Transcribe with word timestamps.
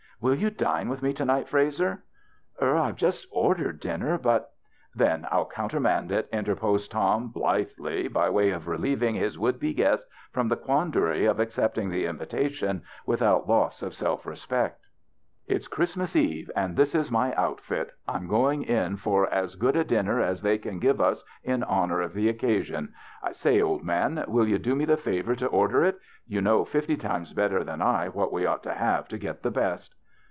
"Will 0.23 0.35
you 0.35 0.51
dine 0.51 0.87
with 0.87 1.01
me 1.01 1.13
to 1.13 1.25
night, 1.25 1.49
Frazer?"" 1.49 2.03
Er— 2.61 2.75
I 2.77 2.85
have 2.85 2.95
just 2.95 3.25
ordered 3.31 3.79
dinner, 3.79 4.19
but" 4.19 4.51
"Then 4.95 5.25
I'll 5.31 5.47
countermand 5.47 6.11
it," 6.11 6.29
interposed 6.31 6.91
Tom 6.91 7.29
blithely, 7.29 8.07
by 8.07 8.29
way 8.29 8.51
of 8.51 8.67
relieving 8.67 9.15
his 9.15 9.39
would 9.39 9.59
be 9.59 9.73
guest 9.73 10.05
from 10.31 10.47
the 10.47 10.55
quandary 10.55 11.25
of 11.25 11.39
accepting 11.39 11.89
the 11.89 12.05
invitation 12.05 12.83
without 13.07 13.49
loss 13.49 13.81
of 13.81 13.95
self 13.95 14.27
respect." 14.27 14.85
It's 15.47 15.67
Christmas 15.67 16.15
eve 16.15 16.51
and 16.55 16.77
this 16.77 16.93
is 16.93 17.09
my 17.09 17.33
outfit; 17.33 17.89
I'm 18.07 18.27
go 18.27 18.51
ing 18.51 18.61
in 18.61 18.97
for 18.97 19.27
as 19.33 19.55
good 19.55 19.75
a 19.75 19.83
dinner 19.83 20.21
as 20.21 20.43
they 20.43 20.59
can 20.59 20.77
give 20.77 21.01
us 21.01 21.23
in 21.43 21.63
honor 21.63 21.99
of 21.99 22.13
the 22.13 22.29
occasion. 22.29 22.93
I 23.23 23.31
say, 23.31 23.59
old 23.59 23.83
man, 23.83 24.23
will 24.27 24.47
you 24.47 24.59
do 24.59 24.75
me 24.75 24.85
the 24.85 24.97
favor 24.97 25.33
to 25.37 25.47
order 25.47 25.83
it? 25.83 25.97
You 26.27 26.41
know 26.41 26.63
fifty 26.63 26.95
times 26.95 27.33
better 27.33 27.63
than 27.63 27.81
I 27.81 28.07
what 28.09 28.31
we 28.31 28.45
ought 28.45 28.61
to 28.63 28.73
have 28.75 29.07
to 29.07 29.17
get 29.17 29.41
the 29.41 29.49
best." 29.49 29.95